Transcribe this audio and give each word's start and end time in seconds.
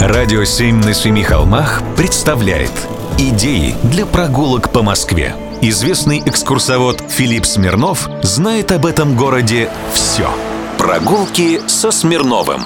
Радио 0.00 0.44
«Семь 0.44 0.76
на 0.76 0.94
семи 0.94 1.24
холмах» 1.24 1.82
представляет 1.96 2.70
Идеи 3.18 3.74
для 3.82 4.06
прогулок 4.06 4.70
по 4.70 4.80
Москве. 4.80 5.34
Известный 5.60 6.22
экскурсовод 6.24 7.02
Филипп 7.08 7.44
Смирнов 7.44 8.08
знает 8.22 8.70
об 8.70 8.86
этом 8.86 9.16
городе 9.16 9.68
все. 9.92 10.30
Прогулки 10.78 11.60
со 11.66 11.90
Смирновым. 11.90 12.62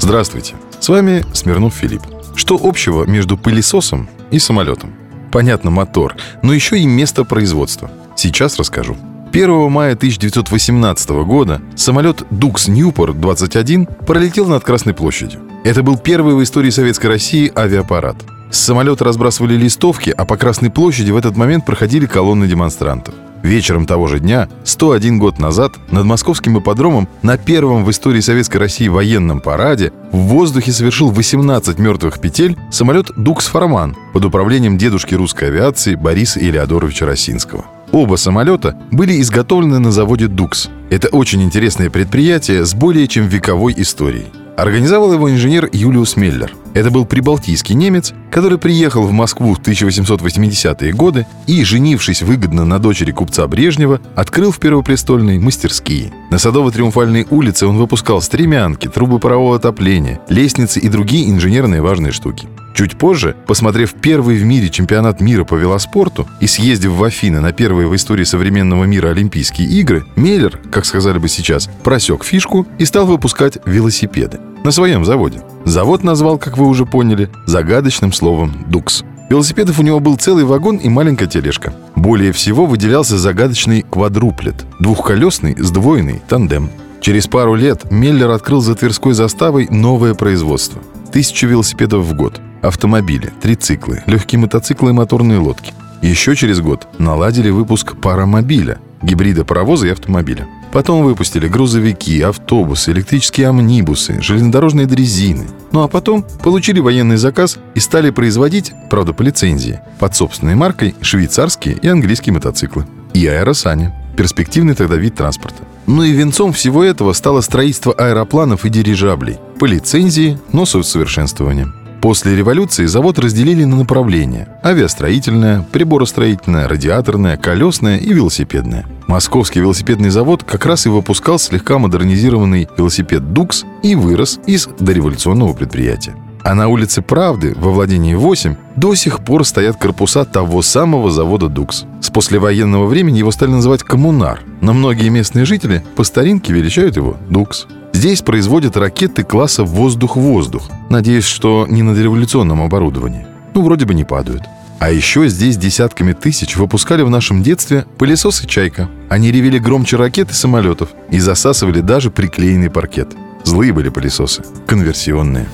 Здравствуйте, 0.00 0.54
с 0.80 0.88
вами 0.88 1.22
Смирнов 1.34 1.74
Филипп. 1.74 2.00
Что 2.34 2.58
общего 2.60 3.04
между 3.04 3.36
пылесосом 3.36 4.08
и 4.30 4.38
самолетом? 4.38 4.94
Понятно, 5.30 5.70
мотор, 5.70 6.16
но 6.42 6.54
еще 6.54 6.78
и 6.78 6.86
место 6.86 7.24
производства. 7.24 7.90
Сейчас 8.16 8.58
расскажу. 8.58 8.96
1 9.32 9.70
мая 9.70 9.92
1918 9.92 11.10
года 11.26 11.60
самолет 11.76 12.22
Дукс 12.30 12.68
Ньюпорт 12.68 13.20
21 13.20 13.84
пролетел 14.06 14.46
над 14.46 14.64
Красной 14.64 14.94
площадью. 14.94 15.42
Это 15.64 15.82
был 15.82 15.96
первый 15.96 16.34
в 16.34 16.42
истории 16.42 16.68
Советской 16.68 17.06
России 17.06 17.50
авиапарат. 17.56 18.16
С 18.50 18.58
самолета 18.58 19.02
разбрасывали 19.02 19.56
листовки, 19.56 20.10
а 20.10 20.26
по 20.26 20.36
Красной 20.36 20.68
площади 20.70 21.10
в 21.10 21.16
этот 21.16 21.38
момент 21.38 21.64
проходили 21.64 22.04
колонны 22.04 22.46
демонстрантов. 22.46 23.14
Вечером 23.42 23.86
того 23.86 24.06
же 24.06 24.20
дня, 24.20 24.48
101 24.64 25.18
год 25.18 25.38
назад, 25.38 25.72
над 25.90 26.04
московским 26.04 26.58
ипподромом 26.58 27.08
на 27.22 27.38
первом 27.38 27.86
в 27.86 27.90
истории 27.90 28.20
Советской 28.20 28.58
России 28.58 28.88
военном 28.88 29.40
параде 29.40 29.90
в 30.12 30.18
воздухе 30.18 30.70
совершил 30.70 31.08
18 31.10 31.78
мертвых 31.78 32.20
петель 32.20 32.58
самолет 32.70 33.12
«Дукс 33.16 33.46
Форман» 33.46 33.96
под 34.12 34.26
управлением 34.26 34.76
дедушки 34.76 35.14
русской 35.14 35.48
авиации 35.48 35.94
Бориса 35.94 36.40
Илеодоровича 36.40 37.06
Росинского. 37.06 37.64
Оба 37.90 38.16
самолета 38.16 38.78
были 38.90 39.18
изготовлены 39.18 39.78
на 39.78 39.92
заводе 39.92 40.26
«Дукс». 40.26 40.68
Это 40.90 41.08
очень 41.08 41.42
интересное 41.42 41.88
предприятие 41.88 42.66
с 42.66 42.74
более 42.74 43.08
чем 43.08 43.28
вековой 43.28 43.72
историей. 43.78 44.26
Организовал 44.56 45.12
его 45.12 45.30
инженер 45.30 45.68
Юлиус 45.72 46.16
Меллер. 46.16 46.52
Это 46.74 46.90
был 46.90 47.06
прибалтийский 47.06 47.74
немец, 47.74 48.12
который 48.30 48.58
приехал 48.58 49.02
в 49.02 49.12
Москву 49.12 49.54
в 49.54 49.60
1880-е 49.60 50.92
годы 50.92 51.26
и, 51.46 51.64
женившись 51.64 52.22
выгодно 52.22 52.64
на 52.64 52.78
дочери 52.78 53.10
купца 53.10 53.46
Брежнева, 53.48 54.00
открыл 54.14 54.52
в 54.52 54.58
Первопрестольной 54.58 55.38
мастерские. 55.38 56.12
На 56.30 56.36
Садово-Триумфальной 56.36 57.26
улице 57.30 57.66
он 57.66 57.76
выпускал 57.76 58.22
стремянки, 58.22 58.88
трубы 58.88 59.18
парового 59.18 59.56
отопления, 59.56 60.20
лестницы 60.28 60.78
и 60.78 60.88
другие 60.88 61.30
инженерные 61.30 61.82
важные 61.82 62.12
штуки. 62.12 62.48
Чуть 62.74 62.98
позже, 62.98 63.36
посмотрев 63.46 63.94
первый 63.94 64.36
в 64.36 64.44
мире 64.44 64.68
чемпионат 64.68 65.20
мира 65.20 65.44
по 65.44 65.54
велоспорту 65.54 66.26
и 66.40 66.48
съездив 66.48 66.90
в 66.90 67.04
Афины 67.04 67.40
на 67.40 67.52
первые 67.52 67.86
в 67.86 67.94
истории 67.94 68.24
современного 68.24 68.82
мира 68.84 69.10
Олимпийские 69.10 69.68
игры, 69.68 70.04
Меллер, 70.16 70.58
как 70.72 70.84
сказали 70.84 71.18
бы 71.18 71.28
сейчас, 71.28 71.70
просек 71.84 72.24
фишку 72.24 72.66
и 72.78 72.84
стал 72.84 73.06
выпускать 73.06 73.58
велосипеды 73.64 74.40
на 74.64 74.72
своем 74.72 75.04
заводе. 75.04 75.40
Завод 75.64 76.02
назвал, 76.02 76.36
как 76.36 76.58
вы 76.58 76.66
уже 76.66 76.84
поняли, 76.84 77.30
загадочным 77.46 78.12
словом 78.12 78.52
«Дукс». 78.66 79.04
Велосипедов 79.30 79.78
у 79.78 79.82
него 79.82 80.00
был 80.00 80.16
целый 80.16 80.44
вагон 80.44 80.76
и 80.76 80.88
маленькая 80.88 81.28
тележка. 81.28 81.72
Более 81.94 82.32
всего 82.32 82.66
выделялся 82.66 83.16
загадочный 83.16 83.82
квадруплет– 83.82 84.66
двухколесный 84.80 85.54
сдвоенный 85.56 86.22
тандем. 86.28 86.70
Через 87.00 87.28
пару 87.28 87.54
лет 87.54 87.90
Меллер 87.90 88.30
открыл 88.30 88.60
за 88.60 88.74
Тверской 88.74 89.14
заставой 89.14 89.68
новое 89.70 90.14
производство. 90.14 90.82
Тысячу 91.14 91.46
велосипедов 91.46 92.04
в 92.06 92.14
год– 92.14 92.40
автомобили, 92.60 93.32
трициклы, 93.40 94.02
легкие 94.06 94.40
мотоциклы 94.40 94.90
и 94.90 94.92
моторные 94.92 95.38
лодки. 95.38 95.72
Еще 96.02 96.34
через 96.34 96.60
год 96.60 96.88
наладили 96.98 97.50
выпуск 97.50 97.94
паромобиля, 97.98 98.78
гибрида 99.00 99.44
паровоза 99.44 99.86
и 99.86 99.90
автомобиля. 99.90 100.48
Потом 100.72 101.04
выпустили 101.04 101.46
грузовики, 101.46 102.20
автобусы, 102.20 102.90
электрические 102.90 103.46
амнибусы, 103.46 104.20
железнодорожные 104.20 104.86
дрезины. 104.86 105.46
Ну 105.70 105.84
а 105.84 105.88
потом 105.88 106.26
получили 106.42 106.80
военный 106.80 107.16
заказ 107.16 107.58
и 107.76 107.78
стали 107.78 108.10
производить, 108.10 108.72
правда 108.90 109.12
по 109.12 109.22
лицензии, 109.22 109.78
под 110.00 110.16
собственной 110.16 110.56
маркой 110.56 110.96
швейцарские 111.00 111.76
и 111.76 111.86
английские 111.86 112.32
мотоциклы. 112.32 112.88
И 113.12 113.24
аэросани. 113.24 113.92
Перспективный 114.16 114.74
тогда 114.74 114.96
вид 114.96 115.14
транспорта. 115.14 115.62
Ну 115.86 116.02
и 116.02 116.12
венцом 116.12 116.52
всего 116.52 116.82
этого 116.82 117.12
стало 117.12 117.40
строительство 117.40 117.92
аэропланов 117.92 118.64
и 118.64 118.70
дирижаблей. 118.70 119.38
По 119.58 119.66
лицензии, 119.66 120.38
но 120.52 120.64
с 120.64 120.74
усовершенствованием. 120.74 121.74
После 122.00 122.36
революции 122.36 122.84
завод 122.84 123.18
разделили 123.18 123.64
на 123.64 123.76
направления– 123.76 124.48
авиастроительное, 124.62 125.66
приборостроительное, 125.72 126.68
радиаторное, 126.68 127.38
колесное 127.38 127.96
и 127.96 128.12
велосипедное. 128.12 128.84
Московский 129.06 129.60
велосипедный 129.60 130.10
завод 130.10 130.44
как 130.44 130.66
раз 130.66 130.84
и 130.84 130.90
выпускал 130.90 131.38
слегка 131.38 131.78
модернизированный 131.78 132.68
велосипед 132.76 133.32
«Дукс» 133.32 133.64
и 133.82 133.94
вырос 133.94 134.38
из 134.46 134.68
дореволюционного 134.78 135.54
предприятия. 135.54 136.14
А 136.44 136.54
на 136.54 136.68
улице 136.68 137.00
Правды, 137.00 137.54
во 137.56 137.72
владении 137.72 138.14
8, 138.14 138.54
до 138.76 138.94
сих 138.94 139.24
пор 139.24 139.46
стоят 139.46 139.78
корпуса 139.78 140.26
того 140.26 140.60
самого 140.60 141.10
завода 141.10 141.48
«Дукс». 141.48 141.86
С 142.02 142.10
послевоенного 142.10 142.84
времени 142.84 143.16
его 143.16 143.30
стали 143.30 143.50
называть 143.50 143.82
«Коммунар», 143.82 144.40
но 144.60 144.74
многие 144.74 145.08
местные 145.08 145.46
жители 145.46 145.82
по 145.96 146.04
старинке 146.04 146.52
величают 146.52 146.96
его 146.96 147.16
«Дукс». 147.30 147.66
Здесь 147.94 148.20
производят 148.20 148.76
ракеты 148.76 149.24
класса 149.24 149.64
«воздух-воздух». 149.64 150.68
Надеюсь, 150.90 151.24
что 151.24 151.66
не 151.66 151.82
на 151.82 151.94
дореволюционном 151.94 152.60
оборудовании. 152.60 153.26
Ну, 153.54 153.62
вроде 153.62 153.86
бы 153.86 153.94
не 153.94 154.04
падают. 154.04 154.42
А 154.80 154.90
еще 154.90 155.28
здесь 155.28 155.56
десятками 155.56 156.12
тысяч 156.12 156.56
выпускали 156.58 157.00
в 157.00 157.08
нашем 157.08 157.42
детстве 157.42 157.86
пылесосы 157.96 158.46
«Чайка». 158.46 158.90
Они 159.08 159.32
ревели 159.32 159.58
громче 159.58 159.96
ракет 159.96 160.30
и 160.30 160.34
самолетов 160.34 160.90
и 161.10 161.18
засасывали 161.20 161.80
даже 161.80 162.10
приклеенный 162.10 162.68
паркет. 162.68 163.08
Злые 163.44 163.72
были 163.72 163.88
пылесосы, 163.90 164.42
конверсионные. 164.66 165.46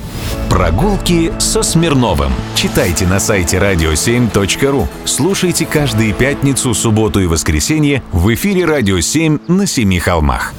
Прогулки 0.49 1.33
со 1.39 1.63
Смирновым. 1.63 2.33
Читайте 2.55 3.07
на 3.07 3.21
сайте 3.21 3.59
radio7.ru. 3.59 4.87
Слушайте 5.05 5.67
каждые 5.67 6.13
пятницу, 6.13 6.73
субботу 6.75 7.21
и 7.21 7.27
воскресенье 7.27 8.03
в 8.13 8.33
эфире 8.35 8.65
«Радио 8.65 8.99
7» 8.99 9.41
на 9.49 9.67
Семи 9.67 9.99
холмах. 9.99 10.55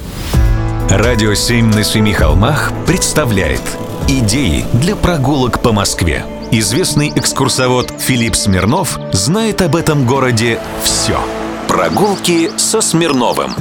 Радио 0.88 1.32
«Семь 1.34 1.72
на 1.72 1.84
семи 1.84 2.12
холмах» 2.12 2.70
представляет 2.86 3.62
Идеи 4.08 4.64
для 4.74 4.94
прогулок 4.94 5.62
по 5.62 5.72
Москве. 5.72 6.24
Известный 6.50 7.10
экскурсовод 7.14 7.94
Филипп 7.98 8.34
Смирнов 8.34 8.98
знает 9.12 9.62
об 9.62 9.74
этом 9.74 10.06
городе 10.06 10.58
все. 10.82 11.18
Прогулки 11.66 12.50
со 12.58 12.82
Смирновым. 12.82 13.52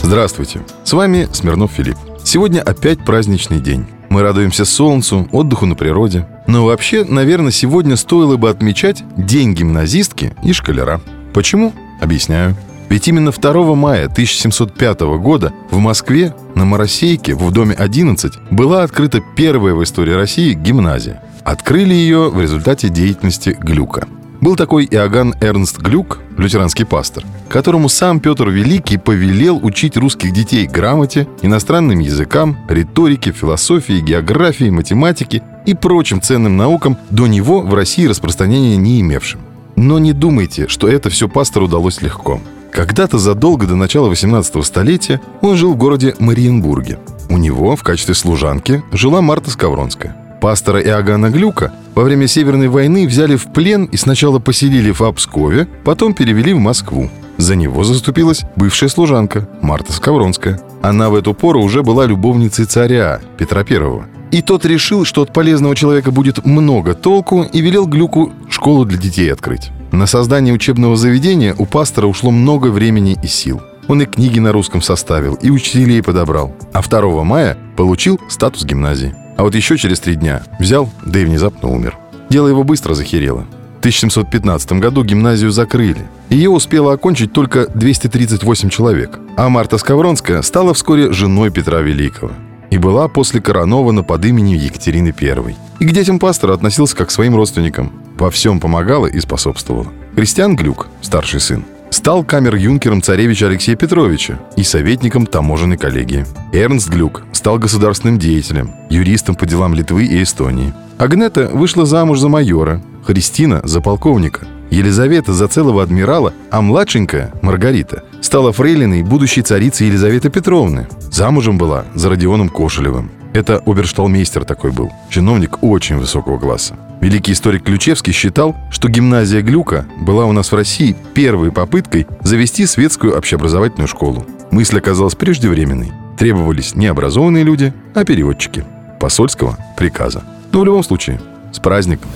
Здравствуйте, 0.00 0.62
с 0.84 0.92
вами 0.94 1.28
Смирнов 1.32 1.72
Филипп. 1.72 1.98
Сегодня 2.24 2.60
опять 2.62 3.04
праздничный 3.04 3.60
день. 3.60 3.86
Мы 4.08 4.22
радуемся 4.22 4.64
солнцу, 4.64 5.28
отдыху 5.30 5.66
на 5.66 5.74
природе. 5.74 6.26
Но 6.46 6.64
вообще, 6.64 7.04
наверное, 7.04 7.52
сегодня 7.52 7.96
стоило 7.96 8.36
бы 8.36 8.48
отмечать 8.48 9.04
День 9.16 9.54
гимназистки 9.54 10.34
и 10.42 10.52
школяра. 10.52 11.00
Почему? 11.34 11.74
Объясняю. 12.00 12.56
Ведь 12.88 13.08
именно 13.08 13.30
2 13.30 13.74
мая 13.74 14.06
1705 14.06 15.00
года 15.18 15.52
в 15.70 15.78
Москве 15.78 16.34
на 16.54 16.64
Моросейке 16.64 17.34
в 17.34 17.50
доме 17.50 17.74
11 17.74 18.32
была 18.50 18.82
открыта 18.82 19.20
первая 19.36 19.74
в 19.74 19.82
истории 19.82 20.12
России 20.12 20.54
гимназия. 20.54 21.22
Открыли 21.44 21.92
ее 21.92 22.30
в 22.30 22.40
результате 22.40 22.88
деятельности 22.88 23.56
Глюка. 23.60 24.06
Был 24.44 24.56
такой 24.56 24.84
Иоганн 24.84 25.34
Эрнст 25.40 25.78
Глюк, 25.78 26.20
лютеранский 26.36 26.84
пастор, 26.84 27.24
которому 27.48 27.88
сам 27.88 28.20
Петр 28.20 28.50
Великий 28.50 28.98
повелел 28.98 29.58
учить 29.64 29.96
русских 29.96 30.34
детей 30.34 30.66
грамоте, 30.66 31.26
иностранным 31.40 31.98
языкам, 32.00 32.58
риторике, 32.68 33.32
философии, 33.32 34.00
географии, 34.00 34.68
математике 34.68 35.42
и 35.64 35.72
прочим 35.72 36.20
ценным 36.20 36.58
наукам, 36.58 36.98
до 37.08 37.26
него 37.26 37.62
в 37.62 37.72
России 37.72 38.04
распространения 38.04 38.76
не 38.76 39.00
имевшим. 39.00 39.40
Но 39.76 39.98
не 39.98 40.12
думайте, 40.12 40.68
что 40.68 40.88
это 40.88 41.08
все 41.08 41.26
пастору 41.26 41.64
удалось 41.64 42.02
легко. 42.02 42.38
Когда-то 42.70 43.16
задолго 43.16 43.66
до 43.66 43.76
начала 43.76 44.10
18 44.10 44.62
столетия 44.62 45.22
он 45.40 45.56
жил 45.56 45.72
в 45.72 45.78
городе 45.78 46.16
Мариенбурге. 46.18 46.98
У 47.30 47.38
него 47.38 47.76
в 47.76 47.82
качестве 47.82 48.14
служанки 48.14 48.82
жила 48.92 49.22
Марта 49.22 49.50
Скавронская. 49.50 50.14
Пастора 50.42 50.82
Иоганна 50.82 51.30
Глюка 51.30 51.72
во 51.94 52.02
время 52.02 52.26
Северной 52.26 52.68
войны 52.68 53.06
взяли 53.06 53.36
в 53.36 53.46
плен 53.52 53.84
и 53.84 53.96
сначала 53.96 54.38
поселили 54.38 54.90
в 54.90 55.00
Обскове, 55.02 55.68
потом 55.84 56.14
перевели 56.14 56.52
в 56.52 56.58
Москву. 56.58 57.08
За 57.36 57.56
него 57.56 57.84
заступилась 57.84 58.42
бывшая 58.56 58.88
служанка 58.88 59.48
Марта 59.60 59.92
Скавронская. 59.92 60.60
Она 60.82 61.10
в 61.10 61.14
эту 61.14 61.34
пору 61.34 61.62
уже 61.62 61.82
была 61.82 62.06
любовницей 62.06 62.64
царя 62.66 63.20
Петра 63.38 63.64
Первого. 63.64 64.06
И 64.30 64.42
тот 64.42 64.64
решил, 64.64 65.04
что 65.04 65.22
от 65.22 65.32
полезного 65.32 65.76
человека 65.76 66.10
будет 66.10 66.44
много 66.44 66.94
толку, 66.94 67.42
и 67.42 67.60
велел 67.60 67.86
Глюку 67.86 68.32
школу 68.50 68.84
для 68.84 68.98
детей 68.98 69.32
открыть. 69.32 69.70
На 69.92 70.06
создание 70.06 70.52
учебного 70.52 70.96
заведения 70.96 71.54
у 71.56 71.66
пастора 71.66 72.06
ушло 72.06 72.32
много 72.32 72.68
времени 72.68 73.16
и 73.22 73.28
сил. 73.28 73.62
Он 73.86 74.02
и 74.02 74.06
книги 74.06 74.40
на 74.40 74.50
русском 74.50 74.82
составил, 74.82 75.34
и 75.34 75.50
учителей 75.50 76.02
подобрал. 76.02 76.52
А 76.72 76.82
2 76.82 77.22
мая 77.22 77.56
получил 77.76 78.20
статус 78.28 78.64
гимназии. 78.64 79.14
А 79.36 79.42
вот 79.42 79.54
еще 79.54 79.76
через 79.76 80.00
три 80.00 80.14
дня 80.14 80.42
взял, 80.58 80.88
да 81.04 81.20
и 81.20 81.24
внезапно 81.24 81.68
умер. 81.70 81.96
Дело 82.30 82.48
его 82.48 82.64
быстро 82.64 82.94
захерело. 82.94 83.46
В 83.76 83.78
1715 83.84 84.72
году 84.74 85.04
гимназию 85.04 85.50
закрыли. 85.50 86.06
Ее 86.30 86.48
успело 86.50 86.92
окончить 86.92 87.32
только 87.32 87.66
238 87.74 88.70
человек. 88.70 89.18
А 89.36 89.48
Марта 89.50 89.76
Скавронская 89.76 90.40
стала 90.42 90.72
вскоре 90.72 91.12
женой 91.12 91.50
Петра 91.50 91.80
Великого. 91.80 92.32
и 92.70 92.78
была 92.78 93.06
после 93.06 93.40
коронована 93.40 94.02
под 94.02 94.24
именем 94.24 94.58
Екатерины 94.58 95.14
I. 95.20 95.56
И 95.78 95.84
к 95.84 95.92
детям 95.92 96.18
пастора 96.18 96.54
относился 96.54 96.96
как 96.96 97.08
к 97.08 97.12
своим 97.12 97.36
родственникам. 97.36 97.92
Во 98.18 98.30
всем 98.30 98.58
помогала 98.58 99.06
и 99.06 99.20
способствовала. 99.20 99.86
Христиан 100.16 100.56
Глюк, 100.56 100.88
старший 101.00 101.38
сын, 101.40 101.64
стал 101.94 102.24
камер-юнкером 102.24 103.02
царевича 103.02 103.46
Алексея 103.46 103.76
Петровича 103.76 104.40
и 104.56 104.64
советником 104.64 105.26
таможенной 105.26 105.76
коллегии. 105.76 106.26
Эрнст 106.52 106.88
Глюк 106.88 107.22
стал 107.32 107.58
государственным 107.58 108.18
деятелем, 108.18 108.72
юристом 108.90 109.36
по 109.36 109.46
делам 109.46 109.74
Литвы 109.74 110.04
и 110.04 110.22
Эстонии. 110.22 110.74
Агнета 110.98 111.48
вышла 111.52 111.86
замуж 111.86 112.18
за 112.18 112.28
майора, 112.28 112.82
Христина– 113.04 113.60
за 113.64 113.80
полковника, 113.80 114.44
Елизавета 114.70 115.32
за 115.32 115.46
целого 115.46 115.84
адмирала, 115.84 116.32
а 116.50 116.60
младшенькая, 116.60 117.32
Маргарита, 117.42 118.02
стала 118.20 118.52
фрейлиной 118.52 119.04
будущей 119.04 119.42
царицы 119.42 119.84
Елизаветы 119.84 120.30
Петровны. 120.30 120.88
Замужем 121.12 121.58
была 121.58 121.84
за 121.94 122.10
Родионом 122.10 122.48
Кошелевым. 122.48 123.12
Это 123.34 123.62
обершталмейстер 123.64 124.44
такой 124.44 124.72
был, 124.72 124.92
чиновник 125.10 125.62
очень 125.62 125.98
высокого 125.98 126.38
класса. 126.38 126.74
Великий 127.00 127.32
историк 127.32 127.64
Ключевский 127.64 128.12
считал, 128.12 128.56
что 128.70 128.88
гимназия 128.88 129.42
Глюка 129.42 129.86
была 130.00 130.24
у 130.24 130.32
нас 130.32 130.50
в 130.50 130.54
России 130.54 130.96
первой 131.14 131.52
попыткой 131.52 132.06
завести 132.22 132.66
светскую 132.66 133.16
общеобразовательную 133.16 133.88
школу. 133.88 134.26
Мысль 134.50 134.78
оказалась 134.78 135.14
преждевременной. 135.14 135.92
Требовались 136.18 136.74
не 136.74 136.86
образованные 136.86 137.44
люди, 137.44 137.72
а 137.94 138.04
переводчики. 138.04 138.64
Посольского 139.00 139.58
приказа. 139.76 140.22
Но 140.52 140.60
в 140.60 140.64
любом 140.64 140.84
случае, 140.84 141.20
с 141.52 141.58
праздником! 141.58 142.10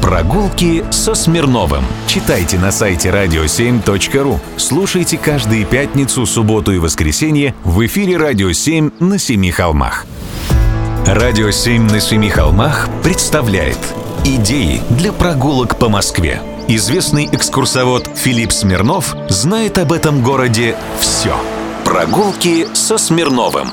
Прогулки 0.00 0.82
со 0.90 1.14
Смирновым. 1.14 1.84
Читайте 2.06 2.58
на 2.58 2.72
сайте 2.72 3.10
radio7.ru. 3.10 4.38
Слушайте 4.56 5.18
каждые 5.18 5.64
пятницу, 5.64 6.24
субботу 6.26 6.72
и 6.72 6.78
воскресенье 6.78 7.54
в 7.64 7.84
эфире 7.84 8.16
«Радио 8.16 8.50
7» 8.50 8.92
на 9.00 9.18
Семи 9.18 9.50
холмах. 9.50 10.06
«Радио 11.06 11.48
7» 11.48 11.92
на 11.92 12.00
Семи 12.00 12.30
холмах 12.30 12.88
представляет 13.02 13.78
Идеи 14.24 14.82
для 14.90 15.14
прогулок 15.14 15.78
по 15.78 15.88
Москве. 15.88 16.42
Известный 16.68 17.24
экскурсовод 17.32 18.10
Филипп 18.16 18.52
Смирнов 18.52 19.16
знает 19.30 19.78
об 19.78 19.92
этом 19.92 20.22
городе 20.22 20.76
все. 20.98 21.34
Прогулки 21.86 22.66
со 22.74 22.98
Смирновым. 22.98 23.68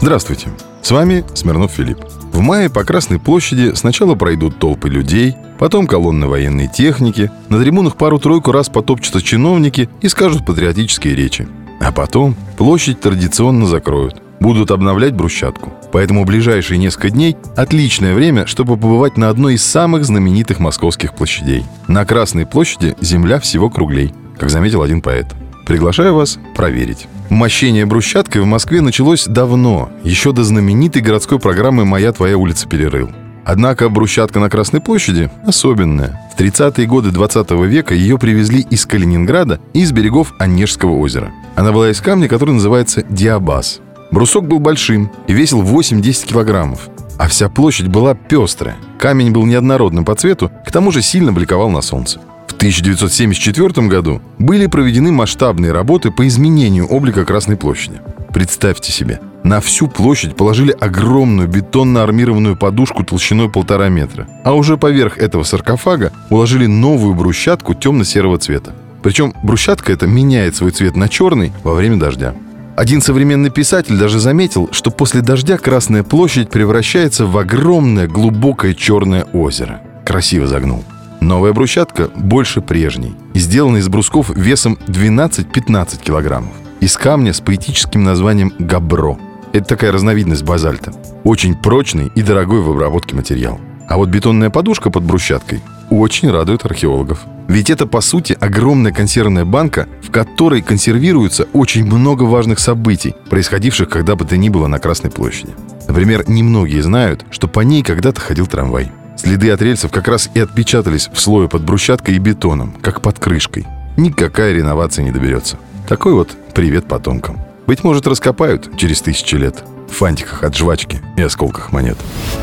Здравствуйте, 0.00 0.50
с 0.82 0.92
вами 0.92 1.24
Смирнов 1.34 1.72
Филипп. 1.72 1.98
В 2.32 2.38
мае 2.40 2.70
по 2.70 2.84
Красной 2.84 3.18
площади 3.18 3.72
сначала 3.74 4.14
пройдут 4.14 4.60
толпы 4.60 4.88
людей, 4.88 5.34
потом 5.58 5.88
колонны 5.88 6.28
военной 6.28 6.68
техники, 6.68 7.32
на 7.48 7.60
трибунах 7.60 7.96
пару-тройку 7.96 8.52
раз 8.52 8.68
потопчутся 8.68 9.20
чиновники 9.20 9.88
и 10.00 10.08
скажут 10.08 10.46
патриотические 10.46 11.16
речи. 11.16 11.48
А 11.80 11.90
потом 11.90 12.36
площадь 12.56 13.00
традиционно 13.00 13.66
закроют. 13.66 14.22
Будут 14.40 14.70
обновлять 14.70 15.14
брусчатку. 15.14 15.72
Поэтому 15.92 16.24
ближайшие 16.24 16.78
несколько 16.78 17.10
дней– 17.10 17.36
отличное 17.56 18.14
время, 18.14 18.46
чтобы 18.46 18.76
побывать 18.76 19.16
на 19.16 19.28
одной 19.28 19.54
из 19.54 19.64
самых 19.64 20.04
знаменитых 20.04 20.58
московских 20.58 21.14
площадей. 21.14 21.64
На 21.88 22.04
Красной 22.04 22.46
площади 22.46 22.94
земля 23.00 23.40
всего 23.40 23.70
круглей, 23.70 24.14
как 24.38 24.50
заметил 24.50 24.82
один 24.82 25.00
поэт. 25.00 25.26
Приглашаю 25.66 26.14
вас 26.14 26.38
проверить. 26.54 27.08
Мощение 27.28 27.86
брусчаткой 27.86 28.42
в 28.42 28.46
Москве 28.46 28.80
началось 28.80 29.26
давно, 29.26 29.90
еще 30.04 30.32
до 30.32 30.44
знаменитой 30.44 31.02
городской 31.02 31.40
программы 31.40 31.84
«Моя 31.84 32.12
твоя 32.12 32.38
улица 32.38 32.68
перерыл». 32.68 33.10
Однако 33.44 33.88
брусчатка 33.88 34.40
на 34.40 34.50
Красной 34.50 34.80
площади 34.80 35.30
особенная. 35.44 36.20
В 36.36 36.40
30-е 36.40 36.86
годы 36.86 37.12
20 37.12 37.50
века 37.52 37.94
ее 37.94 38.18
привезли 38.18 38.60
из 38.60 38.86
Калининграда 38.86 39.60
и 39.72 39.82
из 39.82 39.92
берегов 39.92 40.34
Онежского 40.38 40.96
озера. 40.96 41.32
Она 41.54 41.70
была 41.70 41.90
из 41.90 42.00
камня, 42.00 42.28
который 42.28 42.54
называется 42.54 43.04
диабаз. 43.08 43.80
Брусок 44.10 44.46
был 44.46 44.58
большим 44.58 45.10
и 45.26 45.32
весил 45.32 45.62
8-10 45.62 46.26
килограммов. 46.26 46.88
А 47.18 47.28
вся 47.28 47.48
площадь 47.48 47.88
была 47.88 48.14
пестрая. 48.14 48.76
Камень 48.98 49.32
был 49.32 49.46
неоднородным 49.46 50.04
по 50.04 50.14
цвету, 50.14 50.50
к 50.66 50.70
тому 50.70 50.92
же 50.92 51.02
сильно 51.02 51.32
бликовал 51.32 51.70
на 51.70 51.80
солнце. 51.80 52.20
1974 52.56 53.86
году 53.86 54.22
были 54.38 54.66
проведены 54.66 55.12
масштабные 55.12 55.72
работы 55.72 56.10
по 56.10 56.26
изменению 56.26 56.86
облика 56.86 57.24
Красной 57.24 57.56
площади. 57.56 58.00
Представьте 58.32 58.92
себе, 58.92 59.20
на 59.44 59.60
всю 59.60 59.88
площадь 59.88 60.36
положили 60.36 60.72
огромную 60.72 61.48
бетонно-армированную 61.48 62.56
подушку 62.56 63.04
толщиной 63.04 63.50
полтора 63.50 63.88
метра, 63.88 64.26
а 64.42 64.54
уже 64.54 64.78
поверх 64.78 65.18
этого 65.18 65.42
саркофага 65.42 66.12
уложили 66.30 66.66
новую 66.66 67.14
брусчатку 67.14 67.74
темно-серого 67.74 68.38
цвета. 68.38 68.74
Причем 69.02 69.34
брусчатка 69.42 69.92
эта 69.92 70.06
меняет 70.06 70.56
свой 70.56 70.70
цвет 70.70 70.96
на 70.96 71.08
черный 71.08 71.52
во 71.62 71.74
время 71.74 71.98
дождя. 71.98 72.34
Один 72.76 73.00
современный 73.00 73.48
писатель 73.48 73.96
даже 73.96 74.20
заметил, 74.20 74.68
что 74.70 74.90
после 74.90 75.22
дождя 75.22 75.56
Красная 75.56 76.02
площадь 76.02 76.50
превращается 76.50 77.24
в 77.24 77.38
огромное 77.38 78.06
глубокое 78.06 78.74
черное 78.74 79.24
озеро. 79.32 79.80
Красиво 80.04 80.46
загнул. 80.46 80.84
Новая 81.22 81.54
брусчатка 81.54 82.10
больше 82.14 82.60
прежней 82.60 83.14
сделана 83.34 83.78
из 83.78 83.88
брусков 83.88 84.28
весом 84.28 84.78
12-15 84.88 86.02
килограммов. 86.02 86.52
Из 86.80 86.98
камня 86.98 87.32
с 87.32 87.40
поэтическим 87.40 88.04
названием 88.04 88.52
габро. 88.58 89.16
Это 89.54 89.66
такая 89.66 89.90
разновидность 89.90 90.44
базальта. 90.44 90.92
Очень 91.24 91.54
прочный 91.54 92.12
и 92.14 92.20
дорогой 92.20 92.60
в 92.60 92.70
обработке 92.70 93.16
материал. 93.16 93.58
А 93.88 93.96
вот 93.96 94.10
бетонная 94.10 94.50
подушка 94.50 94.90
под 94.90 95.02
брусчаткой 95.04 95.62
очень 95.88 96.30
радует 96.30 96.66
археологов. 96.66 97.24
Ведь 97.48 97.70
это, 97.70 97.86
по 97.86 98.00
сути, 98.00 98.36
огромная 98.40 98.92
консервная 98.92 99.44
банка, 99.44 99.88
в 100.02 100.10
которой 100.10 100.62
консервируется 100.62 101.46
очень 101.52 101.84
много 101.84 102.24
важных 102.24 102.58
событий, 102.58 103.14
происходивших 103.30 103.88
когда 103.88 104.16
бы 104.16 104.24
то 104.24 104.36
ни 104.36 104.48
было 104.48 104.66
на 104.66 104.78
Красной 104.78 105.10
площади. 105.10 105.54
Например, 105.86 106.28
немногие 106.28 106.82
знают, 106.82 107.24
что 107.30 107.46
по 107.46 107.60
ней 107.60 107.82
когда-то 107.82 108.20
ходил 108.20 108.46
трамвай. 108.46 108.90
Следы 109.16 109.50
от 109.50 109.62
рельсов 109.62 109.90
как 109.90 110.08
раз 110.08 110.28
и 110.34 110.40
отпечатались 110.40 111.08
в 111.12 111.20
слое 111.20 111.48
под 111.48 111.62
брусчаткой 111.62 112.16
и 112.16 112.18
бетоном, 112.18 112.74
как 112.82 113.00
под 113.00 113.18
крышкой. 113.18 113.66
Никакая 113.96 114.52
реновация 114.52 115.04
не 115.04 115.10
доберется. 115.10 115.56
Такой 115.88 116.12
вот 116.12 116.36
привет 116.54 116.86
потомкам. 116.86 117.38
Быть 117.66 117.82
может, 117.82 118.06
раскопают 118.06 118.76
через 118.76 119.00
тысячи 119.00 119.36
лет 119.36 119.64
фантиках 119.90 120.42
от 120.42 120.54
жвачки 120.54 121.00
и 121.16 121.22
осколках 121.22 121.72
монет. 121.72 121.96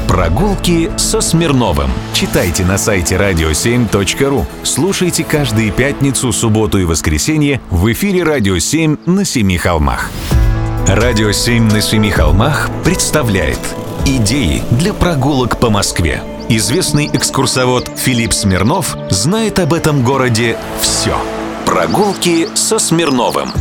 Прогулки 0.07 0.92
со 0.98 1.22
Смирновым. 1.22 1.90
Читайте 2.13 2.66
на 2.66 2.78
сайте 2.78 3.16
radio7.ru. 3.16 4.45
Слушайте 4.63 5.24
каждые 5.24 5.72
пятницу, 5.72 6.31
субботу 6.31 6.78
и 6.78 6.86
воскресенье 6.86 7.62
в 7.69 7.92
эфире 7.92 8.24
«Радио 8.24 8.56
7» 8.56 9.00
на 9.06 9.25
Семи 9.25 9.57
холмах. 9.57 10.10
«Радио 10.88 11.30
7» 11.30 11.72
на 11.72 11.81
Семи 11.81 12.12
холмах 12.12 12.69
представляет 12.84 13.60
Идеи 14.06 14.62
для 14.72 14.94
прогулок 14.94 15.60
по 15.60 15.69
Москве. 15.69 16.22
Известный 16.50 17.09
экскурсовод 17.14 17.90
Филипп 17.95 18.33
Смирнов 18.33 18.97
знает 19.09 19.59
об 19.59 19.73
этом 19.73 20.04
городе 20.04 20.57
все. 20.81 21.18
Прогулки 21.66 22.50
со 22.54 22.80
Смирновым. 22.80 23.52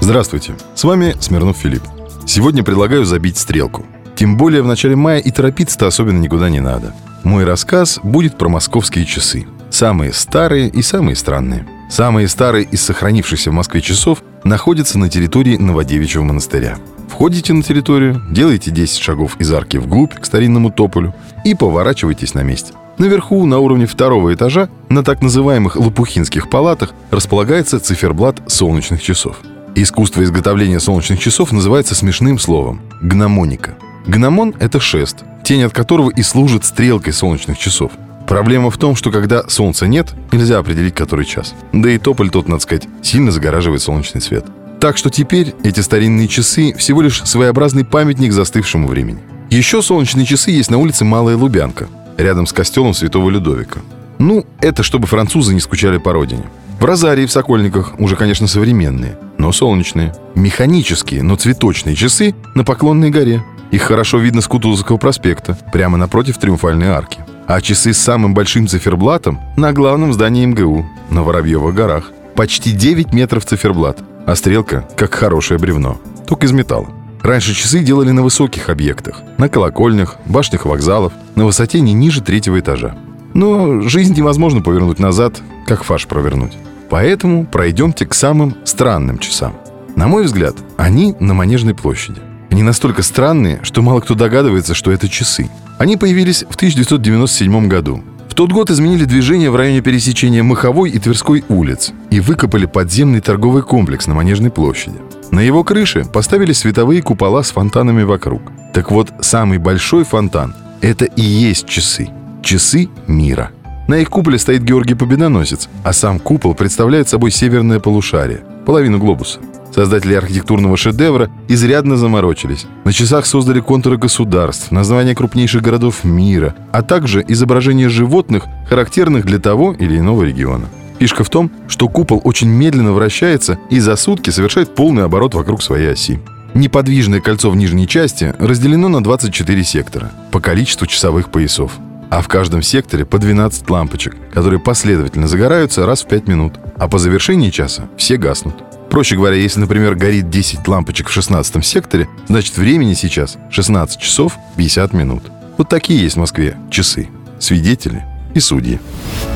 Здравствуйте, 0.00 0.56
с 0.74 0.84
вами 0.84 1.14
Смирнов 1.20 1.58
Филипп. 1.58 1.82
Сегодня 2.28 2.62
предлагаю 2.62 3.06
забить 3.06 3.38
стрелку. 3.38 3.86
Тем 4.14 4.36
более 4.36 4.60
в 4.60 4.66
начале 4.66 4.94
мая 4.94 5.18
и 5.18 5.30
торопиться-то 5.30 5.86
особенно 5.86 6.18
никуда 6.18 6.50
не 6.50 6.60
надо. 6.60 6.94
Мой 7.24 7.44
рассказ 7.44 7.98
будет 8.02 8.36
про 8.36 8.50
московские 8.50 9.06
часы. 9.06 9.46
Самые 9.70 10.12
старые 10.12 10.68
и 10.68 10.82
самые 10.82 11.16
странные. 11.16 11.66
Самые 11.90 12.28
старые 12.28 12.66
из 12.66 12.82
сохранившихся 12.82 13.50
в 13.50 13.54
Москве 13.54 13.80
часов 13.80 14.22
находятся 14.44 14.98
на 14.98 15.08
территории 15.08 15.56
Новодевичьего 15.56 16.22
монастыря. 16.22 16.76
Входите 17.08 17.54
на 17.54 17.62
территорию, 17.62 18.22
делаете 18.30 18.72
10 18.72 18.98
шагов 18.98 19.40
из 19.40 19.50
арки 19.50 19.78
вглубь 19.78 20.12
к 20.12 20.26
старинному 20.26 20.70
тополю 20.70 21.14
и 21.46 21.54
поворачивайтесь 21.54 22.34
на 22.34 22.42
месте. 22.42 22.74
Наверху, 22.98 23.46
на 23.46 23.58
уровне 23.58 23.86
второго 23.86 24.34
этажа, 24.34 24.68
на 24.90 25.02
так 25.02 25.22
называемых 25.22 25.76
лопухинских 25.76 26.50
палатах, 26.50 26.92
располагается 27.10 27.80
циферблат 27.80 28.42
солнечных 28.48 29.00
часов. 29.00 29.40
Искусство 29.80 30.24
изготовления 30.24 30.80
солнечных 30.80 31.20
часов 31.20 31.52
называется 31.52 31.94
смешным 31.94 32.40
словом– 32.40 32.80
гномоника. 33.00 33.76
Гномон– 34.08 34.56
это 34.58 34.80
шест, 34.80 35.18
тень 35.44 35.62
от 35.62 35.72
которого 35.72 36.10
и 36.10 36.20
служит 36.22 36.64
стрелкой 36.64 37.12
солнечных 37.12 37.56
часов. 37.58 37.92
Проблема 38.26 38.72
в 38.72 38.76
том, 38.76 38.96
что 38.96 39.12
когда 39.12 39.48
солнца 39.48 39.86
нет, 39.86 40.16
нельзя 40.32 40.58
определить, 40.58 40.96
который 40.96 41.24
час. 41.24 41.54
Да 41.72 41.88
и 41.90 41.98
тополь 41.98 42.28
тот, 42.28 42.48
надо 42.48 42.60
сказать, 42.60 42.88
сильно 43.02 43.30
загораживает 43.30 43.80
солнечный 43.80 44.20
свет. 44.20 44.46
Так 44.80 44.96
что 44.96 45.10
теперь 45.10 45.54
эти 45.62 45.78
старинные 45.78 46.26
часы 46.26 46.74
всего 46.74 47.00
лишь 47.00 47.22
своеобразный 47.22 47.84
памятник 47.84 48.32
застывшему 48.32 48.88
времени. 48.88 49.20
Еще 49.48 49.80
солнечные 49.80 50.26
часы 50.26 50.50
есть 50.50 50.72
на 50.72 50.78
улице 50.78 51.04
Малая 51.04 51.36
Лубянка, 51.36 51.86
рядом 52.16 52.48
с 52.48 52.52
костелом 52.52 52.94
Святого 52.94 53.30
Людовика. 53.30 53.78
Ну, 54.18 54.44
это 54.60 54.82
чтобы 54.82 55.06
французы 55.06 55.54
не 55.54 55.60
скучали 55.60 55.98
по 55.98 56.12
родине. 56.12 56.46
В 56.80 56.84
Розарии 56.84 57.26
в 57.26 57.32
Сокольниках 57.32 57.94
уже, 58.00 58.16
конечно, 58.16 58.48
современные, 58.48 59.16
но 59.48 59.52
солнечные. 59.52 60.12
Механические, 60.34 61.22
но 61.22 61.34
цветочные 61.34 61.96
часы 61.96 62.34
на 62.54 62.64
Поклонной 62.64 63.08
горе. 63.08 63.42
Их 63.70 63.80
хорошо 63.80 64.18
видно 64.18 64.42
с 64.42 64.46
Кутузовского 64.46 64.98
проспекта, 64.98 65.56
прямо 65.72 65.96
напротив 65.96 66.36
Триумфальной 66.36 66.88
арки. 66.88 67.20
А 67.46 67.62
часы 67.62 67.94
с 67.94 67.98
самым 67.98 68.34
большим 68.34 68.68
циферблатом 68.68 69.40
на 69.56 69.72
главном 69.72 70.12
здании 70.12 70.44
МГУ, 70.44 70.84
на 71.08 71.22
Воробьевых 71.22 71.74
горах. 71.74 72.10
Почти 72.36 72.72
9 72.72 73.14
метров 73.14 73.46
циферблат, 73.46 74.00
а 74.26 74.36
стрелка 74.36 74.86
как 74.98 75.14
хорошее 75.14 75.58
бревно, 75.58 75.98
только 76.26 76.44
из 76.44 76.52
металла. 76.52 76.88
Раньше 77.22 77.54
часы 77.54 77.78
делали 77.78 78.10
на 78.10 78.22
высоких 78.22 78.68
объектах, 78.68 79.22
на 79.38 79.48
колокольнях, 79.48 80.18
башнях 80.26 80.66
вокзалов, 80.66 81.14
на 81.36 81.46
высоте 81.46 81.80
не 81.80 81.94
ниже 81.94 82.20
третьего 82.20 82.60
этажа. 82.60 82.98
Но 83.32 83.80
жизнь 83.80 84.14
невозможно 84.14 84.60
повернуть 84.60 84.98
назад, 84.98 85.40
как 85.66 85.84
фарш 85.84 86.06
провернуть. 86.06 86.52
Поэтому 86.90 87.46
пройдемте 87.46 88.06
к 88.06 88.14
самым 88.14 88.56
странным 88.64 89.18
часам. 89.18 89.54
На 89.96 90.06
мой 90.06 90.24
взгляд, 90.24 90.56
они 90.76 91.14
на 91.20 91.34
Манежной 91.34 91.74
площади. 91.74 92.20
Они 92.50 92.62
настолько 92.62 93.02
странные, 93.02 93.60
что 93.62 93.82
мало 93.82 94.00
кто 94.00 94.14
догадывается, 94.14 94.74
что 94.74 94.90
это 94.90 95.08
часы. 95.08 95.50
Они 95.78 95.96
появились 95.96 96.44
в 96.48 96.56
1997 96.56 97.68
году. 97.68 98.02
В 98.28 98.34
тот 98.34 98.52
год 98.52 98.70
изменили 98.70 99.04
движение 99.04 99.50
в 99.50 99.56
районе 99.56 99.80
пересечения 99.80 100.42
Маховой 100.42 100.90
и 100.90 100.98
Тверской 100.98 101.44
улиц 101.48 101.92
и 102.10 102.20
выкопали 102.20 102.66
подземный 102.66 103.20
торговый 103.20 103.62
комплекс 103.62 104.06
на 104.06 104.14
Манежной 104.14 104.50
площади. 104.50 104.98
На 105.30 105.40
его 105.40 105.64
крыше 105.64 106.04
поставили 106.04 106.52
световые 106.52 107.02
купола 107.02 107.42
с 107.42 107.50
фонтанами 107.50 108.02
вокруг. 108.02 108.42
Так 108.72 108.90
вот, 108.90 109.12
самый 109.20 109.58
большой 109.58 110.04
фонтан– 110.04 110.54
это 110.80 111.04
и 111.04 111.22
есть 111.22 111.66
часы. 111.66 112.08
Часы 112.42 112.88
мира. 113.06 113.50
На 113.88 113.94
их 113.94 114.10
куполе 114.10 114.38
стоит 114.38 114.62
Георгий 114.62 114.92
Победоносец, 114.92 115.70
а 115.82 115.94
сам 115.94 116.18
купол 116.18 116.54
представляет 116.54 117.08
собой 117.08 117.30
северное 117.30 117.80
полушарие, 117.80 118.42
половину 118.66 118.98
глобуса. 118.98 119.40
Создатели 119.74 120.12
архитектурного 120.12 120.76
шедевра 120.76 121.30
изрядно 121.48 121.96
заморочились. 121.96 122.66
На 122.84 122.92
часах 122.92 123.24
создали 123.24 123.60
контуры 123.60 123.96
государств, 123.96 124.70
названия 124.70 125.14
крупнейших 125.14 125.62
городов 125.62 126.04
мира, 126.04 126.54
а 126.70 126.82
также 126.82 127.24
изображения 127.26 127.88
животных, 127.88 128.44
характерных 128.68 129.24
для 129.24 129.38
того 129.38 129.72
или 129.72 129.98
иного 129.98 130.22
региона. 130.22 130.66
Фишка 130.98 131.24
в 131.24 131.30
том, 131.30 131.50
что 131.66 131.88
купол 131.88 132.20
очень 132.24 132.48
медленно 132.48 132.92
вращается 132.92 133.58
и 133.70 133.80
за 133.80 133.96
сутки 133.96 134.28
совершает 134.28 134.74
полный 134.74 135.04
оборот 135.04 135.34
вокруг 135.34 135.62
своей 135.62 135.92
оси. 135.92 136.20
Неподвижное 136.52 137.20
кольцо 137.20 137.50
в 137.50 137.56
нижней 137.56 137.88
части 137.88 138.34
разделено 138.38 138.88
на 138.88 139.02
24 139.02 139.64
сектора 139.64 140.10
по 140.30 140.40
количеству 140.40 140.86
часовых 140.86 141.30
поясов. 141.30 141.72
А 142.10 142.22
в 142.22 142.28
каждом 142.28 142.62
секторе 142.62 143.04
по 143.04 143.18
12 143.18 143.68
лампочек, 143.68 144.16
которые 144.32 144.60
последовательно 144.60 145.28
загораются 145.28 145.84
раз 145.84 146.02
в 146.02 146.08
5 146.08 146.28
минут, 146.28 146.54
а 146.76 146.88
по 146.88 146.98
завершении 146.98 147.50
часа 147.50 147.88
все 147.96 148.16
гаснут. 148.16 148.54
Проще 148.90 149.16
говоря, 149.16 149.36
если, 149.36 149.60
например, 149.60 149.94
горит 149.94 150.30
10 150.30 150.66
лампочек 150.66 151.08
в 151.08 151.12
16 151.12 151.64
секторе, 151.64 152.08
значит 152.28 152.56
времени 152.56 152.94
сейчас 152.94 153.36
16 153.50 154.00
часов 154.00 154.38
50 154.56 154.92
минут. 154.94 155.24
Вот 155.58 155.68
такие 155.68 156.02
есть 156.02 156.16
в 156.16 156.20
Москве 156.20 156.56
часы. 156.70 157.08
Свидетели 157.38 158.04
и 158.34 158.40
судьи. 158.40 158.80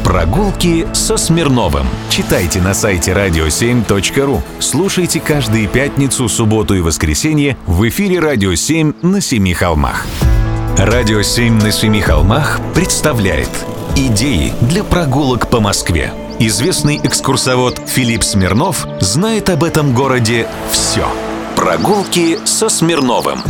Прогулки 0.04 0.86
со 0.92 1.16
Смирновым. 1.16 1.86
Читайте 2.08 2.60
на 2.60 2.74
сайте 2.74 3.12
radio7.ru. 3.12 4.40
Слушайте 4.58 5.20
каждые 5.20 5.68
пятницу, 5.68 6.28
субботу 6.28 6.74
и 6.74 6.80
воскресенье 6.80 7.56
в 7.66 7.86
эфире 7.88 8.20
«Радио 8.20 8.52
7» 8.52 9.06
на 9.06 9.20
Семи 9.20 9.54
холмах. 9.54 10.06
«Радио 10.78 11.20
7» 11.20 11.62
на 11.62 11.70
Семи 11.70 12.00
холмах 12.00 12.58
представляет 12.74 13.50
Идеи 13.94 14.54
для 14.62 14.82
прогулок 14.82 15.50
по 15.50 15.60
Москве. 15.60 16.14
Известный 16.38 16.96
экскурсовод 16.96 17.78
Филипп 17.86 18.24
Смирнов 18.24 18.86
знает 18.98 19.50
об 19.50 19.64
этом 19.64 19.94
городе 19.94 20.46
все. 20.70 21.06
Прогулки 21.56 22.38
со 22.46 22.70
Смирновым. 22.70 23.40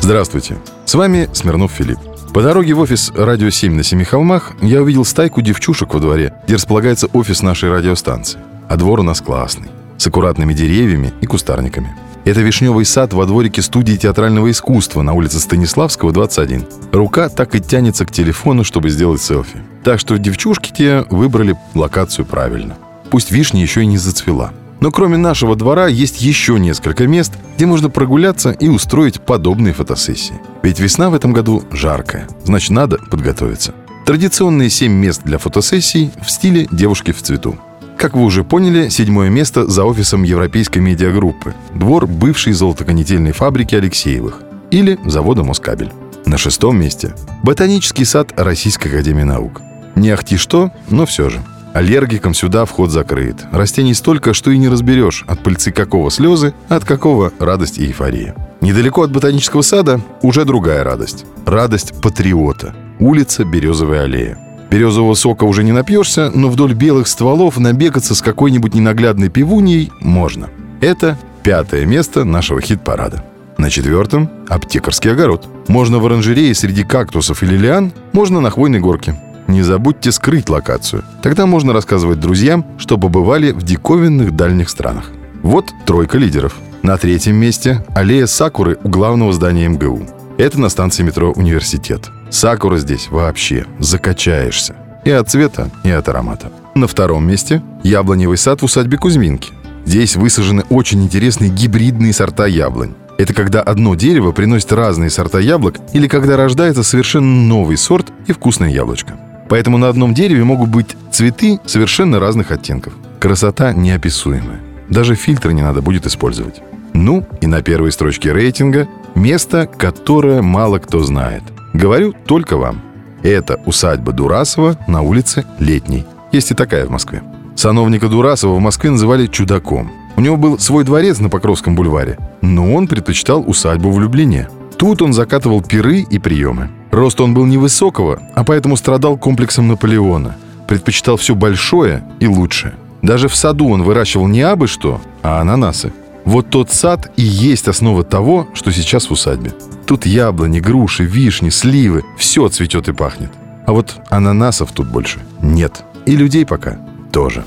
Здравствуйте. 0.00 0.56
С 0.84 0.94
вами 0.94 1.28
Смирнов 1.32 1.72
Филипп. 1.72 1.98
По 2.32 2.40
дороге 2.40 2.74
в 2.74 2.80
офис 2.80 3.10
«Радио 3.16 3.48
7» 3.48 3.70
на 3.70 3.82
Семи 3.82 4.04
холмах 4.04 4.52
я 4.62 4.80
увидел 4.80 5.04
стайку 5.04 5.42
девчушек 5.42 5.92
во 5.92 5.98
дворе, 5.98 6.34
где 6.44 6.54
располагается 6.54 7.08
офис 7.08 7.42
нашей 7.42 7.70
радиостанции. 7.70 8.38
А 8.68 8.76
двор 8.76 9.00
у 9.00 9.02
нас 9.02 9.20
классный, 9.20 9.70
с 9.98 10.06
аккуратными 10.06 10.54
деревьями 10.54 11.12
и 11.20 11.26
кустарниками. 11.26 11.96
Это 12.24 12.40
вишневый 12.40 12.86
сад 12.86 13.12
во 13.12 13.26
дворике 13.26 13.60
студии 13.60 13.96
театрального 13.96 14.50
искусства 14.50 15.02
на 15.02 15.12
улице 15.12 15.38
Станиславского, 15.40 16.10
21. 16.10 16.64
Рука 16.90 17.28
так 17.28 17.54
и 17.54 17.60
тянется 17.60 18.06
к 18.06 18.10
телефону, 18.10 18.64
чтобы 18.64 18.88
сделать 18.88 19.20
селфи. 19.20 19.58
Так 19.82 20.00
что 20.00 20.18
девчушки 20.18 20.72
те 20.74 21.04
выбрали 21.10 21.54
локацию 21.74 22.24
правильно. 22.24 22.76
Пусть 23.10 23.30
вишня 23.30 23.60
еще 23.60 23.82
и 23.82 23.86
не 23.86 23.98
зацвела. 23.98 24.52
Но 24.80 24.90
кроме 24.90 25.18
нашего 25.18 25.54
двора 25.54 25.86
есть 25.86 26.22
еще 26.22 26.58
несколько 26.58 27.06
мест, 27.06 27.34
где 27.56 27.66
можно 27.66 27.90
прогуляться 27.90 28.52
и 28.52 28.68
устроить 28.68 29.20
подобные 29.20 29.74
фотосессии. 29.74 30.40
Ведь 30.62 30.80
весна 30.80 31.10
в 31.10 31.14
этом 31.14 31.34
году 31.34 31.62
жаркая, 31.72 32.26
значит 32.44 32.70
надо 32.70 32.96
подготовиться. 33.10 33.74
Традиционные 34.06 34.70
7 34.70 34.90
мест 34.90 35.22
для 35.24 35.36
фотосессий 35.36 36.10
в 36.22 36.30
стиле 36.30 36.68
«девушки 36.70 37.12
в 37.12 37.22
цвету». 37.22 37.58
Как 37.98 38.14
вы 38.14 38.24
уже 38.24 38.44
поняли, 38.44 38.88
седьмое 38.88 39.30
место 39.30 39.66
за 39.66 39.84
офисом 39.84 40.24
Европейской 40.24 40.78
медиагруппы. 40.80 41.54
Двор 41.74 42.06
бывшей 42.06 42.52
золотоконетельной 42.52 43.32
фабрики 43.32 43.74
Алексеевых. 43.74 44.42
Или 44.70 44.98
завода 45.06 45.44
«Москабель». 45.44 45.90
На 46.26 46.38
шестом 46.38 46.78
месте– 46.78 47.14
ботанический 47.42 48.04
сад 48.04 48.32
Российской 48.36 48.88
Академии 48.88 49.22
Наук. 49.22 49.60
Не 49.94 50.10
ахти 50.10 50.36
что, 50.36 50.70
но 50.90 51.06
все 51.06 51.30
же. 51.30 51.40
Аллергикам 51.74 52.34
сюда 52.34 52.64
вход 52.66 52.90
закрыт. 52.90 53.36
Растений 53.52 53.94
столько, 53.94 54.32
что 54.32 54.50
и 54.50 54.58
не 54.58 54.68
разберешь, 54.68 55.24
от 55.26 55.42
пыльцы 55.42 55.72
какого 55.72 56.10
слезы, 56.10 56.54
от 56.68 56.84
какого 56.84 57.32
радость 57.38 57.78
и 57.78 57.84
эйфория. 57.84 58.34
Недалеко 58.60 59.02
от 59.02 59.12
ботанического 59.12 59.62
сада 59.62 60.00
уже 60.22 60.44
другая 60.44 60.84
радость. 60.84 61.26
Радость 61.46 62.00
патриота. 62.00 62.74
Улица 62.98 63.44
Березовая 63.44 64.04
аллея. 64.04 64.38
Березового 64.70 65.14
сока 65.14 65.44
уже 65.44 65.62
не 65.62 65.72
напьешься, 65.72 66.30
но 66.34 66.48
вдоль 66.48 66.74
белых 66.74 67.06
стволов 67.06 67.58
набегаться 67.58 68.14
с 68.14 68.22
какой-нибудь 68.22 68.74
ненаглядной 68.74 69.28
пивуньей 69.28 69.90
можно. 70.00 70.48
Это 70.80 71.18
пятое 71.42 71.86
место 71.86 72.24
нашего 72.24 72.60
хит-парада. 72.60 73.24
На 73.56 73.70
четвертом– 73.70 74.28
аптекарский 74.48 75.12
огород. 75.12 75.46
Можно 75.68 75.98
в 75.98 76.06
оранжерее 76.06 76.54
среди 76.54 76.82
кактусов 76.82 77.42
или 77.42 77.56
лиан, 77.56 77.92
можно 78.12 78.40
на 78.40 78.50
хвойной 78.50 78.80
горке. 78.80 79.14
Не 79.46 79.62
забудьте 79.62 80.10
скрыть 80.10 80.48
локацию. 80.48 81.04
Тогда 81.22 81.46
можно 81.46 81.72
рассказывать 81.72 82.18
друзьям, 82.18 82.64
что 82.78 82.98
побывали 82.98 83.52
в 83.52 83.62
диковинных 83.62 84.34
дальних 84.34 84.68
странах. 84.68 85.10
Вот 85.42 85.66
тройка 85.86 86.18
лидеров. 86.18 86.56
На 86.82 86.96
третьем 86.96 87.36
месте– 87.36 87.84
аллея 87.94 88.26
Сакуры 88.26 88.78
у 88.82 88.88
главного 88.88 89.32
здания 89.32 89.68
МГУ. 89.68 90.02
Это 90.36 90.60
на 90.60 90.68
станции 90.68 91.04
метро 91.04 91.30
«Университет». 91.30 92.10
Сакура 92.28 92.78
здесь 92.78 93.08
вообще 93.08 93.66
закачаешься. 93.78 94.74
И 95.04 95.10
от 95.10 95.30
цвета, 95.30 95.70
и 95.84 95.90
от 95.90 96.08
аромата. 96.08 96.50
На 96.74 96.88
втором 96.88 97.24
месте– 97.24 97.62
яблоневый 97.84 98.36
сад 98.36 98.60
в 98.60 98.64
усадьбе 98.64 98.98
Кузьминки. 98.98 99.52
Здесь 99.84 100.16
высажены 100.16 100.64
очень 100.70 101.04
интересные 101.04 101.50
гибридные 101.50 102.12
сорта 102.12 102.46
яблонь. 102.46 102.94
Это 103.16 103.32
когда 103.32 103.62
одно 103.62 103.94
дерево 103.94 104.32
приносит 104.32 104.72
разные 104.72 105.08
сорта 105.08 105.38
яблок 105.38 105.76
или 105.92 106.08
когда 106.08 106.36
рождается 106.36 106.82
совершенно 106.82 107.42
новый 107.46 107.76
сорт 107.76 108.08
и 108.26 108.32
вкусное 108.32 108.70
яблочко. 108.70 109.14
Поэтому 109.48 109.78
на 109.78 109.88
одном 109.88 110.14
дереве 110.14 110.42
могут 110.42 110.68
быть 110.68 110.96
цветы 111.12 111.60
совершенно 111.64 112.18
разных 112.18 112.50
оттенков. 112.50 112.94
Красота 113.20 113.72
неописуемая. 113.72 114.60
Даже 114.88 115.14
фильтры 115.14 115.54
не 115.54 115.62
надо 115.62 115.80
будет 115.80 116.06
использовать. 116.06 116.60
Ну 116.94 117.26
и 117.40 117.46
на 117.46 117.60
первой 117.60 117.92
строчке 117.92 118.32
рейтинга 118.32 118.88
место, 119.14 119.66
которое 119.66 120.40
мало 120.40 120.78
кто 120.78 121.00
знает. 121.00 121.42
Говорю 121.74 122.14
только 122.26 122.56
вам. 122.56 122.80
Это 123.22 123.60
усадьба 123.66 124.12
Дурасова 124.12 124.78
на 124.86 125.02
улице 125.02 125.44
Летней. 125.58 126.04
Есть 126.32 126.52
и 126.52 126.54
такая 126.54 126.86
в 126.86 126.90
Москве. 126.90 127.22
Сановника 127.56 128.08
Дурасова 128.08 128.54
в 128.54 128.60
Москве 128.60 128.90
называли 128.90 129.26
чудаком. 129.26 129.90
У 130.16 130.20
него 130.20 130.36
был 130.36 130.58
свой 130.58 130.84
дворец 130.84 131.18
на 131.18 131.28
Покровском 131.28 131.74
бульваре, 131.74 132.18
но 132.40 132.72
он 132.72 132.86
предпочитал 132.86 133.42
усадьбу 133.46 133.90
в 133.90 134.00
Люблине. 134.00 134.48
Тут 134.76 135.02
он 135.02 135.12
закатывал 135.12 135.62
пиры 135.62 136.00
и 136.00 136.18
приемы. 136.18 136.70
Рост 136.90 137.20
он 137.20 137.34
был 137.34 137.46
невысокого, 137.46 138.22
а 138.34 138.44
поэтому 138.44 138.76
страдал 138.76 139.16
комплексом 139.16 139.66
Наполеона. 139.66 140.36
Предпочитал 140.68 141.16
все 141.16 141.34
большое 141.34 142.04
и 142.20 142.26
лучшее. 142.26 142.74
Даже 143.02 143.28
в 143.28 143.34
саду 143.34 143.68
он 143.68 143.82
выращивал 143.82 144.28
не 144.28 144.42
абы 144.42 144.66
что, 144.66 145.00
а 145.22 145.40
ананасы. 145.40 145.92
Вот 146.24 146.50
тот 146.50 146.70
сад 146.70 147.12
и 147.16 147.22
есть 147.22 147.68
основа 147.68 148.02
того, 148.02 148.48
что 148.54 148.72
сейчас 148.72 149.08
в 149.08 149.12
усадьбе. 149.12 149.52
Тут 149.86 150.06
яблони, 150.06 150.60
груши, 150.60 151.04
вишни, 151.04 151.50
сливы, 151.50 152.04
все 152.16 152.48
цветет 152.48 152.88
и 152.88 152.92
пахнет. 152.92 153.30
А 153.66 153.72
вот 153.72 153.96
ананасов 154.10 154.72
тут 154.72 154.88
больше 154.88 155.20
нет. 155.42 155.84
И 156.06 156.16
людей 156.16 156.46
пока 156.46 156.78
тоже. 157.12 157.44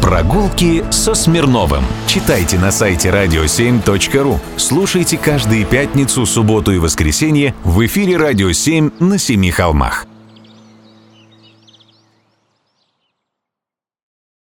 Прогулки 0.00 0.84
со 0.90 1.14
Смирновым. 1.14 1.84
Читайте 2.06 2.58
на 2.58 2.72
сайте 2.72 3.10
radio7.ru. 3.10 4.38
Слушайте 4.56 5.16
каждые 5.16 5.64
пятницу, 5.64 6.26
субботу 6.26 6.72
и 6.72 6.78
воскресенье 6.78 7.54
в 7.62 7.84
эфире 7.86 8.16
«Радио 8.16 8.50
7» 8.50 8.92
на 8.98 9.18
Семи 9.18 9.50
холмах. 9.50 10.06